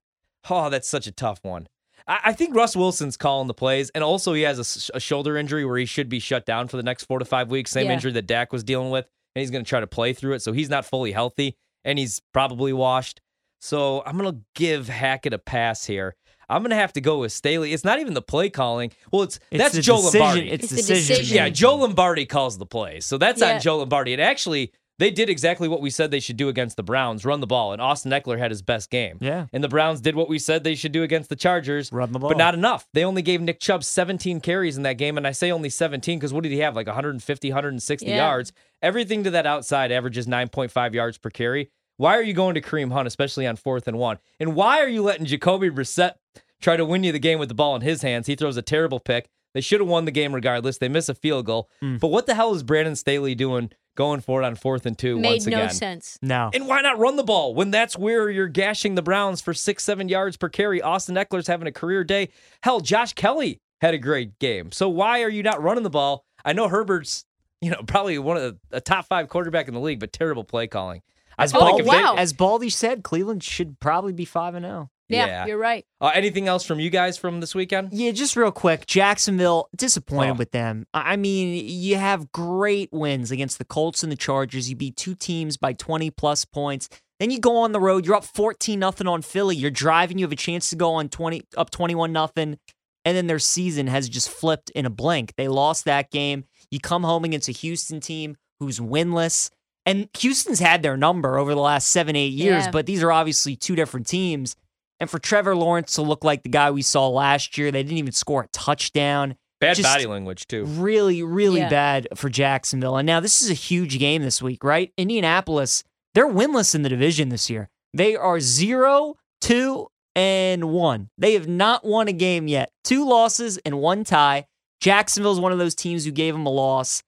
oh, 0.51 0.71
that's 0.71 0.89
such 0.89 1.07
a 1.07 1.13
tough 1.13 1.41
one. 1.43 1.67
I, 2.07 2.19
I 2.27 2.33
think 2.33 2.55
Russ 2.55 2.75
Wilson's 2.77 3.17
calling 3.17 3.49
the 3.49 3.55
plays. 3.55 3.91
And 3.91 4.03
also, 4.05 4.33
he 4.33 4.43
has 4.43 4.91
a 4.95 5.01
shoulder 5.01 5.37
injury 5.37 5.65
where 5.65 5.79
he 5.79 5.87
should 5.87 6.09
be 6.09 6.19
shut 6.19 6.47
down 6.47 6.69
for 6.69 6.77
the 6.77 6.83
next 6.83 7.05
four 7.05 7.19
to 7.19 7.25
five 7.25 7.51
weeks. 7.51 7.71
Same 7.71 7.87
Yeah. 7.87 7.93
injury 7.95 8.13
that 8.13 8.27
Dak 8.27 8.53
was 8.53 8.65
dealing 8.65 8.91
with. 8.91 9.07
And 9.35 9.41
he's 9.41 9.51
going 9.51 9.65
to 9.65 9.69
try 9.69 9.81
to 9.81 9.87
play 9.87 10.13
through 10.13 10.35
it. 10.35 10.43
So 10.43 10.53
he's 10.53 10.69
not 10.71 10.85
fully 10.85 11.13
healthy 11.13 11.57
and 11.85 11.99
he's 11.99 12.21
probably 12.35 12.73
washed. 12.73 13.21
So 13.61 14.03
I'm 14.05 14.19
going 14.19 14.33
to 14.35 14.41
give 14.55 14.89
Hackett 14.89 15.33
a 15.33 15.39
pass 15.39 15.85
here. 15.87 16.17
I'm 16.49 16.63
gonna 16.63 16.75
have 16.75 16.93
to 16.95 17.01
go 17.01 17.21
with 17.21 17.33
Staley. 17.33 17.73
It's 17.73 17.85
not 17.85 17.99
even 17.99 18.13
the 18.13 18.21
play 18.21 18.51
calling. 18.51 18.93
Well, 19.11 19.23
it's, 19.23 19.39
It's 19.51 19.59
that's 19.63 19.75
the 19.75 19.81
Joe 19.81 19.97
decision- 20.03 20.21
Lombardi. 20.21 20.51
It's, 20.51 20.65
It's 20.65 20.71
the 20.73 20.77
decision. 20.77 21.17
decision. 21.17 21.37
yeah, 21.37 21.43
making. 21.45 21.55
Joe 21.55 21.77
Lombardi 21.77 22.27
calls 22.27 22.59
the 22.59 22.67
plays, 22.67 23.07
so 23.07 23.17
that's 23.17 23.41
Yeah. 23.41 23.55
on 23.55 23.61
Joe 23.63 23.79
Lombardi. 23.79 24.13
And 24.13 24.21
actually, 24.21 24.71
they 24.99 25.11
did 25.11 25.29
exactly 25.31 25.69
what 25.69 25.81
we 25.81 25.91
said 25.91 26.11
they 26.11 26.21
should 26.21 26.37
do 26.37 26.49
against 26.49 26.77
the 26.77 26.83
Browns: 26.83 27.25
run 27.25 27.41
the 27.41 27.47
ball. 27.47 27.73
And 27.73 27.81
Austin 27.83 28.13
Ekeler 28.13 28.39
had 28.39 28.51
his 28.51 28.63
best 28.63 28.91
game. 28.91 29.19
Yeah. 29.21 29.47
And 29.53 29.63
the 29.65 29.69
Browns 29.69 30.01
did 30.01 30.15
what 30.15 30.29
we 30.29 30.39
said 30.39 30.65
they 30.65 30.75
should 30.75 30.93
do 30.93 31.03
against 31.03 31.29
the 31.31 31.37
Chargers. 31.37 31.91
Run 31.93 32.13
the 32.13 32.19
ball. 32.19 32.31
But 32.31 32.39
not 32.39 32.55
enough. 32.55 32.87
They 32.93 33.05
only 33.05 33.23
gave 33.23 33.41
Nick 33.41 33.59
Chubb 33.61 33.85
17 33.85 34.41
carries 34.41 34.77
in 34.77 34.83
that 34.85 34.99
game. 34.99 35.17
And 35.17 35.27
I 35.27 35.33
say 35.33 35.51
only 35.51 35.71
17 35.71 36.19
because 36.19 36.33
what 36.33 36.43
did 36.43 36.53
he 36.53 36.59
have? 36.59 36.77
Like 36.77 36.87
150, 36.87 37.49
160 37.49 38.07
Yeah. 38.07 38.17
yards. 38.17 38.53
Everything 38.83 39.25
to 39.25 39.31
that 39.31 39.47
outside 39.47 39.91
averages 39.93 40.27
9.5 40.27 40.95
yards 40.95 41.19
per 41.19 41.31
carry. 41.31 41.71
Why 41.97 42.17
are 42.17 42.23
you 42.23 42.33
going 42.35 42.55
to 42.55 42.61
Kareem 42.61 42.93
Hunt, 42.93 43.07
especially 43.07 43.47
on 43.47 43.57
fourth 43.57 43.87
and 43.87 43.99
one? 43.99 44.19
And 44.41 44.55
why 44.55 44.81
are 44.81 44.89
you 44.89 45.03
letting 45.03 45.27
Jacoby 45.27 45.71
Brissett 45.71 46.15
try 46.61 46.77
to 46.77 46.85
win 46.85 47.05
you 47.05 47.13
the 47.13 47.19
game 47.19 47.39
with 47.39 47.49
the 47.49 47.55
ball 47.55 47.77
in 47.77 47.83
his 47.83 48.03
hands? 48.03 48.27
He 48.27 48.35
throws 48.35 48.57
a 48.57 48.63
terrible 48.63 48.99
pick. 48.99 49.29
They 49.55 49.61
should 49.61 49.81
have 49.81 49.89
won 49.89 50.07
the 50.07 50.11
game 50.11 50.35
regardless. 50.35 50.79
They 50.79 50.89
miss 50.89 51.09
a 51.11 51.15
field 51.15 51.45
goal. 51.47 51.69
Hmm. 51.81 51.99
But 51.99 52.09
what 52.09 52.27
the 52.27 52.35
hell 52.35 52.55
is 52.55 52.63
Brandon 52.63 52.97
Staley 52.97 53.35
doing 53.35 53.71
going 53.95 54.21
for 54.21 54.43
it 54.43 54.47
on 54.47 54.55
fourth 54.55 54.87
and 54.87 54.99
two 54.99 55.19
Made 55.19 55.29
once 55.29 55.47
no 55.47 55.57
again? 55.59 55.71
sense. 55.71 56.19
No. 56.23 56.51
And 56.53 56.67
why 56.67 56.81
not 56.81 56.99
run 56.99 57.17
the 57.17 57.25
ball 57.25 57.55
when 57.55 57.71
that's 57.71 57.97
where 57.97 58.31
you're 58.31 58.49
gashing 58.49 58.95
the 58.95 59.03
Browns 59.03 59.41
for 59.41 59.55
six, 59.55 59.85
seven 59.85 60.09
yards 60.09 60.37
per 60.37 60.49
carry? 60.49 60.81
Austin 60.81 61.15
Ekeler's 61.15 61.47
having 61.47 61.69
a 61.69 61.73
career 61.73 62.05
day. 62.05 62.31
Hell, 62.63 62.81
Josh 62.81 63.13
Kelley 63.13 63.61
had 63.81 63.95
a 63.95 63.99
great 63.99 64.39
game. 64.39 64.73
So 64.73 64.89
why 64.89 65.23
are 65.23 65.31
you 65.31 65.43
not 65.43 65.63
running 65.63 65.83
the 65.83 65.91
ball? 65.91 66.25
I 66.45 66.53
know 66.53 66.69
Herbert's, 66.69 67.25
you 67.61 67.71
know, 67.71 67.83
probably 67.87 68.19
one 68.19 68.37
of 68.37 68.43
the 68.43 68.77
a 68.77 68.81
top 68.81 69.07
five 69.07 69.29
quarterback 69.29 69.69
in 69.69 69.75
the 69.75 69.81
league, 69.81 70.01
but 70.01 70.13
terrible 70.13 70.45
play 70.45 70.67
calling. 70.67 71.03
As, 71.39 71.53
feel 71.53 71.63
like 71.63 71.85
Baldy, 71.85 71.85
oh, 71.85 72.13
wow. 72.13 72.15
as 72.17 72.33
Baldy 72.33 72.71
said, 72.71 73.03
Cleveland 73.03 73.43
should 73.43 73.81
probably 73.81 74.13
be 74.13 74.25
5 74.25 74.55
and 74.55 74.67
oh. 74.67 74.91
0. 75.13 75.27
Yeah, 75.27 75.27
Yeah. 75.27 75.47
you're 75.47 75.59
right. 75.59 75.85
uh, 76.01 76.11
anything 76.15 76.49
else 76.49 76.65
from 76.65 76.81
you 76.81 76.91
guys 76.91 77.17
from 77.19 77.41
this 77.41 77.55
weekend? 77.55 77.91
Yeah, 77.93 78.11
just 78.13 78.37
real 78.37 78.51
quick. 78.53 78.87
Jacksonville, 78.87 79.69
disappointed 79.77 80.33
Oh. 80.33 80.35
with 80.35 80.51
them. 80.53 80.87
I 80.95 81.13
I 81.13 81.17
mean, 81.17 81.65
you 81.67 81.97
have 81.97 82.33
great 82.33 82.89
wins 82.93 83.31
against 83.31 83.59
the 83.59 83.65
Colts 83.65 84.03
and 84.03 84.11
the 84.11 84.17
Chargers. 84.17 84.69
You 84.71 84.77
beat 84.77 84.97
two 84.97 85.15
teams 85.15 85.57
by 85.57 85.73
20 85.75 86.11
plus 86.11 86.45
points. 86.45 86.89
Then 87.21 87.31
you 87.31 87.39
go 87.39 87.57
on 87.59 87.73
the 87.73 87.79
road, 87.81 88.05
you're 88.07 88.17
up 88.17 88.25
14 88.25 88.79
nothing 88.81 89.07
on 89.07 89.23
Philly. 89.23 89.55
You're 89.55 89.71
driving, 89.71 90.19
you 90.19 90.25
have 90.25 90.33
a 90.33 90.37
chance 90.37 90.71
to 90.71 90.77
go 90.77 90.95
on 90.95 91.09
20 91.09 91.43
up 91.57 91.71
21 91.71 92.13
nothing. 92.13 92.59
And 93.05 93.17
then 93.17 93.27
their 93.27 93.39
season 93.39 93.89
has 93.89 94.09
just 94.09 94.29
flipped 94.31 94.71
in 94.71 94.87
a 94.87 94.91
blink. 94.91 95.35
They 95.37 95.49
lost 95.49 95.85
that 95.85 96.11
game. 96.11 96.45
You 96.71 96.81
come 96.81 97.03
home 97.03 97.25
against 97.25 97.49
a 97.49 97.53
Houston 97.53 98.01
team 98.01 98.37
who's 98.61 98.79
winless. 98.81 99.51
And 99.85 100.09
Houston's 100.19 100.61
had 100.61 100.83
their 100.85 100.97
number 100.97 101.37
over 101.39 101.53
the 101.55 101.61
last 101.61 101.89
seven, 101.89 102.15
eight 102.15 102.33
years, 102.33 102.65
Yeah. 102.67 102.71
but 102.71 102.87
these 102.87 103.03
are 103.03 103.11
obviously 103.11 103.57
two 103.57 103.75
different 103.75 104.07
teams. 104.07 104.55
And 105.03 105.11
for 105.11 105.19
Trevor 105.19 105.57
Lawrence 105.57 105.95
to 105.95 106.03
look 106.03 106.23
like 106.23 106.45
the 106.45 106.49
guy 106.49 106.71
we 106.71 106.83
saw 106.83 107.09
last 107.09 107.59
year, 107.59 107.73
they 107.73 107.83
didn't 107.83 107.99
even 107.99 108.13
score 108.13 108.45
a 108.45 108.49
touchdown. 108.53 109.35
Bad 109.61 109.75
Just- 109.75 109.89
body 109.93 110.07
language 110.07 110.47
too. 110.47 110.65
Really, 110.65 111.25
really 111.25 111.59
Yeah. 111.59 111.69
bad 111.69 112.07
for 112.15 112.29
Jacksonville. 112.31 112.97
And 112.97 113.05
now 113.05 113.19
this 113.19 113.43
is 113.43 113.51
a 113.51 113.55
huge 113.55 113.99
game 113.99 114.23
this 114.23 114.41
week, 114.41 114.63
right? 114.63 114.93
Indianapolis, 114.97 115.83
they're 116.15 116.29
winless 116.29 116.77
in 116.77 116.83
the 116.83 116.89
division 116.89 117.31
this 117.31 117.51
year. 117.51 117.69
They 117.93 118.15
are 118.15 118.39
zero, 118.39 119.17
two, 119.41 119.89
and 120.15 120.71
one. 120.71 121.09
They 121.19 121.33
have 121.33 121.49
not 121.49 121.85
won 121.85 122.07
a 122.07 122.13
game 122.13 122.47
yet. 122.47 122.71
Two 122.85 123.05
losses 123.05 123.59
and 123.67 123.81
one 123.81 124.05
tie. 124.05 124.45
Jacksonville's 124.81 125.41
one 125.41 125.51
of 125.51 125.59
those 125.59 125.75
teams 125.75 126.05
who 126.05 126.13
gave 126.13 126.33
them 126.33 126.47
a 126.47 126.51
loss. 126.51 127.03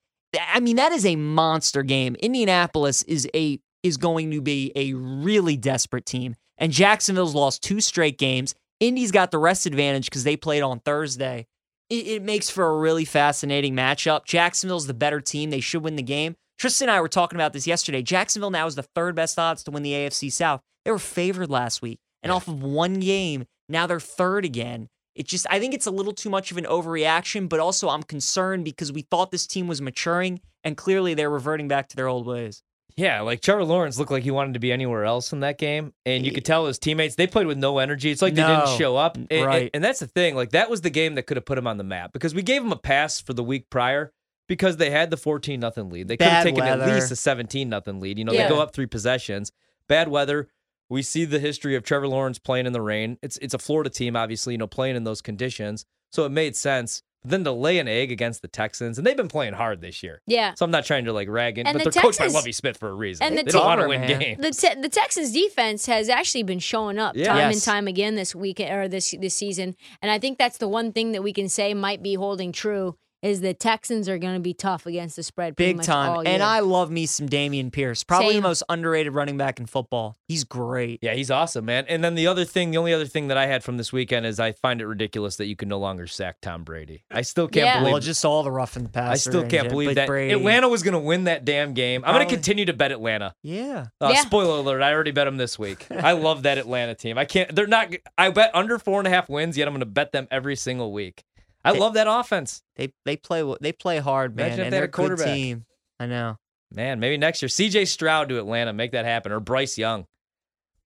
I 0.53 0.59
mean, 0.59 0.75
that 0.77 0.91
is 0.91 1.07
a 1.07 1.15
monster 1.15 1.85
game. 1.85 2.17
Indianapolis 2.17 3.05
is 3.05 3.29
a 3.37 3.61
is 3.85 3.99
going 3.99 4.33
to 4.33 4.41
be 4.41 4.73
a 4.75 4.95
really 4.95 5.57
desperate 5.57 6.07
team. 6.07 6.35
And 6.59 6.73
Jacksonville's 6.73 7.35
lost 7.35 7.63
two 7.63 7.81
straight 7.81 8.19
games. 8.19 8.55
Indy's 8.81 9.11
got 9.11 9.31
the 9.31 9.39
rest 9.39 9.67
advantage 9.67 10.07
because 10.07 10.25
they 10.25 10.37
played 10.37 10.63
on 10.63 10.81
Thursday. 10.81 11.47
It, 11.91 12.07
it 12.07 12.23
makes 12.23 12.51
for 12.51 12.67
a 12.67 12.79
really 12.79 13.05
fascinating 13.05 13.75
matchup. 13.75 14.25
Jacksonville's 14.25 14.87
the 14.87 14.95
better 14.95 15.21
team. 15.21 15.51
They 15.51 15.61
should 15.61 15.83
win 15.83 15.97
the 15.97 16.03
game. 16.03 16.37
Tristan 16.59 16.89
and 16.89 16.97
I 16.97 17.01
were 17.01 17.09
talking 17.09 17.37
about 17.37 17.53
this 17.53 17.67
yesterday. 17.67 18.03
Jacksonville 18.03 18.51
now 18.51 18.67
is 18.67 18.75
the 18.75 18.83
third 18.83 19.15
best 19.15 19.39
odds 19.39 19.65
to 19.65 19.71
win 19.71 19.83
the 19.83 19.93
AFC 19.93 20.31
South. 20.31 20.61
They 20.85 20.91
were 20.91 20.99
favored 20.99 21.51
last 21.51 21.83
week. 21.83 21.99
And 22.23 22.33
off 22.33 22.49
of 22.49 22.63
one 22.63 23.01
game, 23.01 23.45
now 23.69 23.87
they're 23.87 24.01
third 24.01 24.45
again. 24.45 24.89
It 25.15 25.27
just, 25.27 25.47
I 25.51 25.61
think 25.61 25.75
it's 25.75 25.87
a 25.87 25.91
little 25.93 26.13
too 26.13 26.31
much 26.31 26.51
of 26.51 26.57
an 26.57 26.65
overreaction, 26.65 27.49
but 27.49 27.61
also 27.61 27.89
I'm 27.89 28.03
concerned 28.03 28.65
because 28.65 28.93
we 28.93 29.03
thought 29.03 29.31
this 29.31 29.47
team 29.47 29.69
was 29.69 29.81
maturing 29.81 30.41
and 30.65 30.77
clearly 30.77 31.15
they're 31.15 31.31
reverting 31.31 31.69
back 31.69 31.89
to 31.89 31.97
their 31.97 32.09
old 32.09 32.27
ways. 32.27 32.63
Yeah, 32.97 33.23
like 33.23 33.41
Trevor 33.41 33.65
Lawrence 33.65 33.99
looked 33.99 34.13
like 34.13 34.23
he 34.23 34.31
wanted 34.31 34.55
to 34.55 34.61
be 34.61 34.73
anywhere 34.73 35.05
else 35.05 35.33
in 35.33 35.41
that 35.41 35.59
game, 35.59 35.93
and 36.07 36.25
you 36.25 36.31
could 36.31 36.45
tell 36.45 36.67
his 36.67 36.79
teammates 36.79 37.17
they 37.17 37.27
played 37.27 37.49
with 37.49 37.59
no 37.59 37.79
energy. 37.79 38.11
It's 38.13 38.23
like 38.23 38.35
they 38.37 38.43
didn't 38.47 38.79
show 38.79 38.97
up, 38.97 39.17
And- 39.17 39.27
and, 39.33 39.45
Right. 39.47 39.71
and 39.75 39.83
that's 39.83 39.99
the 39.99 40.07
thing. 40.07 40.37
Like 40.37 40.51
that 40.51 40.71
was 40.71 40.83
the 40.83 40.91
game 40.91 41.17
that 41.17 41.25
could 41.27 41.37
have 41.37 41.45
put 41.45 41.59
him 41.59 41.67
on 41.67 41.77
the 41.77 41.83
map 41.85 42.13
because 42.13 42.35
we 42.35 42.43
gave 42.43 42.63
him 42.63 42.71
a 42.71 42.77
pass 42.77 43.21
for 43.21 43.33
the 43.33 43.43
week 43.43 43.69
prior 43.69 44.13
because 44.49 44.77
they 44.77 44.91
had 44.91 45.11
the 45.11 45.17
fourteen 45.17 45.59
nothing 45.59 45.91
lead. 45.91 46.07
They 46.07 46.17
could 46.17 46.29
have 46.29 46.45
taken 46.45 46.63
at 46.63 46.79
least 46.87 47.11
a 47.11 47.17
seventeen 47.17 47.69
nothing 47.69 47.99
lead. 47.99 48.17
You 48.19 48.25
know, 48.27 48.33
Yeah. 48.33 48.45
they 48.49 48.55
go 48.55 48.61
up 48.61 48.73
three 48.73 48.87
possessions. 48.87 49.51
Bad 49.89 50.07
weather. 50.09 50.49
We 50.89 51.03
see 51.03 51.25
the 51.25 51.41
history 51.41 51.75
of 51.75 51.83
Trevor 51.83 52.07
Lawrence 52.07 52.39
playing 52.39 52.67
in 52.67 52.73
the 52.73 52.81
rain. 52.83 53.19
It's 53.23 53.39
it's 53.39 53.55
a 53.55 53.59
Florida 53.59 53.91
team, 53.91 54.15
obviously, 54.15 54.55
you 54.55 54.59
know, 54.59 54.67
playing 54.69 54.95
in 54.95 55.03
those 55.03 55.21
conditions, 55.21 55.85
so 56.13 56.25
it 56.27 56.31
made 56.31 56.55
sense. 56.55 57.03
But 57.25 57.31
then 57.31 57.45
to 57.45 57.53
lay 57.53 57.79
an 57.79 57.89
egg 57.89 58.13
against 58.13 58.43
the 58.43 58.49
Texans, 58.49 58.99
and 58.99 59.07
they've 59.07 59.17
been 59.17 59.29
playing 59.29 59.55
hard 59.55 59.81
this 59.81 60.03
year. 60.03 60.21
Yeah. 60.27 60.53
So 60.57 60.65
I'm 60.67 60.71
not 60.71 60.85
trying 60.85 61.07
to 61.07 61.13
like 61.13 61.29
rag 61.29 61.57
it, 61.59 61.67
And 61.67 61.73
but 61.79 61.85
the 61.85 61.91
they're 61.91 62.03
coached 62.03 62.19
by 62.19 62.25
Texans- 62.25 62.35
Lovie 62.35 62.53
Smith 62.53 62.77
for 62.77 62.91
a 62.91 62.95
reason. 62.95 63.27
and 63.27 63.39
they 63.39 63.43
the 63.43 63.53
don't 63.53 63.65
want 63.65 63.81
to 63.81 63.85
Team- 63.85 63.89
win 63.89 64.01
man. 64.03 64.21
games. 64.21 64.41
The 64.43 64.69
te- 64.69 64.81
the 64.83 64.89
Texans 64.91 65.33
defense 65.33 65.87
has 65.87 66.09
actually 66.11 66.43
been 66.43 66.59
showing 66.59 66.99
up 66.99 67.17
Yeah. 67.17 67.29
time 67.33 67.51
and 67.53 67.63
time 67.63 67.89
again 67.89 68.15
this 68.15 68.35
week 68.35 68.61
or 68.61 68.89
this 68.89 69.15
this 69.19 69.35
season, 69.35 69.75
and 70.03 70.11
I 70.11 70.19
think 70.19 70.37
that's 70.39 70.59
the 70.59 70.69
one 70.69 70.93
thing 70.93 71.13
that 71.13 71.23
we 71.23 71.33
can 71.33 71.49
say 71.49 71.73
might 71.73 72.03
be 72.03 72.15
holding 72.15 72.53
true 72.53 72.97
is 73.25 73.41
the 73.41 73.55
Texans 73.55 74.09
are 74.09 74.19
going 74.19 74.35
to 74.35 74.41
be 74.41 74.53
tough 74.55 74.85
against 74.87 75.17
the 75.17 75.23
spread 75.23 75.57
pretty 75.57 75.71
Big 75.71 75.77
much 75.79 75.87
time. 75.87 76.11
all 76.11 76.29
And. 76.29 76.43
I 76.43 76.61
love 76.61 76.91
me 76.91 77.07
some 77.07 77.27
Dameon 77.29 77.73
Pierce. 77.73 78.05
Probably 78.05 78.35
Same. 78.35 78.43
the 78.43 78.49
most 78.49 78.63
underrated 78.69 79.15
running 79.15 79.39
back 79.39 79.59
in 79.59 79.65
football. 79.67 80.17
He's 80.29 80.45
great. 80.45 80.99
Yeah, 81.03 81.15
he's 81.15 81.31
awesome, 81.31 81.65
man. 81.65 81.87
And 81.89 82.05
then 82.05 82.15
the 82.17 82.27
other 82.27 82.45
thing, 82.45 82.71
the 82.71 82.77
only 82.77 82.93
other 82.93 83.07
thing 83.07 83.29
that 83.29 83.39
I 83.39 83.47
had 83.47 83.65
from 83.65 83.79
this 83.79 83.93
weekend 83.93 84.27
is 84.27 84.39
I 84.39 84.53
find 84.53 84.81
it 84.83 84.87
ridiculous 84.87 85.37
that 85.37 85.47
you 85.47 85.57
can 85.57 85.69
no 85.71 85.79
longer 85.79 86.07
sack 86.07 86.37
Tom 86.43 86.65
Brady. 86.65 87.03
I 87.11 87.23
still 87.23 87.49
can't 87.49 87.65
Yeah. 87.65 87.79
believe. 87.79 87.93
Well, 87.93 88.01
just 88.03 88.25
all 88.27 88.43
the 88.43 88.51
rough 88.51 88.77
in 88.77 88.83
the 88.83 88.89
past. 88.91 89.11
I 89.11 89.15
still 89.31 89.47
can't 89.47 89.71
believe 89.71 89.95
that 89.95 90.07
Brady. 90.07 90.35
Atlanta 90.35 90.69
was 90.69 90.83
going 90.83 90.93
to 90.93 90.99
win 91.01 91.25
that 91.25 91.47
damn 91.47 91.73
game. 91.73 92.05
I'm 92.05 92.15
going 92.15 92.29
to 92.29 92.35
continue 92.35 92.67
to 92.67 92.75
bet 92.75 92.93
Atlanta. 92.93 93.35
Yeah. 93.43 93.87
Uh, 94.01 94.11
Yeah. 94.13 94.21
Spoiler 94.21 94.59
alert! 94.59 94.83
I 94.83 94.93
already 94.93 95.13
bet 95.13 95.27
them 95.27 95.39
this 95.39 95.59
week. 95.59 95.87
I 95.91 96.13
love 96.13 96.43
that 96.43 96.59
Atlanta 96.59 96.95
team. 96.95 97.17
I 97.17 97.25
can't. 97.25 97.55
They're 97.55 97.67
not. 97.67 97.89
I 98.19 98.29
bet 98.31 98.51
under 98.55 98.79
four 98.79 99.01
and 99.01 99.07
a 99.07 99.11
half 99.11 99.31
wins. 99.31 99.57
Yet 99.57 99.67
I'm 99.67 99.73
going 99.73 99.81
to 99.81 99.87
bet 99.87 100.13
them 100.13 100.29
every 100.31 100.57
single 100.57 100.93
week. 100.93 101.25
I 101.65 101.73
They- 101.73 101.79
love 101.79 101.95
that 101.95 102.07
offense, 102.09 102.63
They 102.77 102.93
they 103.05 103.17
play 103.17 103.43
they 103.61 103.73
play 103.73 103.99
hard, 103.99 104.37
man, 104.37 104.47
Imagine 104.47 104.61
if 104.61 104.65
and 104.67 104.73
they 104.73 104.77
had 104.77 104.81
they're 104.81 104.83
a 104.83 104.85
a 104.85 104.89
good 104.89 105.17
quarterback. 105.19 105.35
team. 105.35 105.67
I 105.99 106.07
know. 106.07 106.37
man. 106.71 106.99
Maybe 107.01 107.17
next 107.17 107.41
year, 107.41 107.49
C.J. 107.49 107.85
Stroud 107.87 108.29
to 108.31 108.39
Atlanta, 108.39 108.73
make 108.73 108.93
that 108.93 109.05
happen, 109.05 109.31
or 109.33 109.39
Bryce 109.41 109.79
Young, 109.79 110.07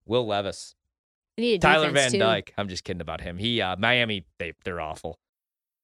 Will 0.07 0.27
Levis. 0.27 0.75
They 1.37 1.43
need 1.45 1.55
a 1.55 1.59
Tyler 1.59 1.91
Van 1.91 2.11
too. 2.11 2.19
Dyke. 2.19 2.53
I'm 2.59 2.69
just 2.69 2.85
kidding 2.85 3.01
about 3.01 3.21
him. 3.21 3.39
He 3.39 3.61
uh, 3.61 3.77
Miami, 3.79 4.27
they 4.39 4.53
they're 4.65 4.81
awful. 4.81 5.19